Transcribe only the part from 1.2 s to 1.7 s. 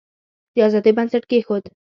کښېښود.